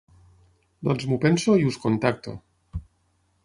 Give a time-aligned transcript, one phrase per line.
[0.87, 2.37] Doncs m'ho penso i us contacto.